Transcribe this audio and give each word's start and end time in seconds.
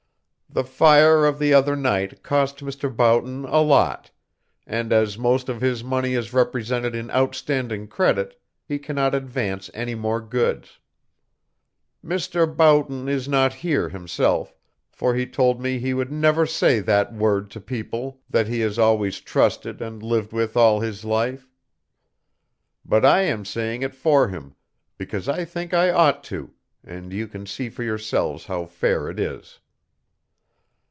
The 0.53 0.65
fire 0.65 1.25
of 1.25 1.39
the 1.39 1.53
other 1.53 1.77
night 1.77 2.23
cost 2.23 2.57
Mr. 2.59 2.93
Boughton 2.93 3.45
a 3.45 3.61
lot, 3.61 4.11
and, 4.67 4.91
as 4.91 5.17
most 5.17 5.47
of 5.47 5.61
his 5.61 5.81
money 5.81 6.13
is 6.13 6.33
represented 6.33 6.93
in 6.93 7.09
outstanding 7.11 7.87
credit, 7.87 8.37
he 8.65 8.77
cannot 8.77 9.15
advance 9.15 9.69
any 9.73 9.95
more 9.95 10.19
goods. 10.19 10.77
"Mr. 12.05 12.45
Boughton 12.53 13.07
is 13.07 13.29
not 13.29 13.53
here 13.53 13.87
himself, 13.87 14.53
for 14.91 15.15
he 15.15 15.25
told 15.25 15.61
me 15.61 15.79
he 15.79 15.93
would 15.93 16.11
never 16.11 16.45
say 16.45 16.81
that 16.81 17.13
word 17.13 17.49
to 17.51 17.61
people 17.61 18.19
he 18.45 18.59
has 18.59 18.77
always 18.77 19.21
trusted 19.21 19.81
and 19.81 20.03
lived 20.03 20.33
with 20.33 20.57
all 20.57 20.81
his 20.81 21.05
life. 21.05 21.47
But 22.83 23.05
I 23.05 23.21
am 23.21 23.45
saying 23.45 23.83
it 23.83 23.95
for 23.95 24.27
him 24.27 24.55
because 24.97 25.29
I 25.29 25.45
think 25.45 25.73
I 25.73 25.91
ought 25.91 26.25
to, 26.25 26.51
and 26.83 27.13
you 27.13 27.29
can 27.29 27.45
see 27.45 27.69
for 27.69 27.83
yourselves 27.83 28.47
how 28.47 28.65
fair 28.65 29.09
it 29.09 29.17
is. 29.17 29.59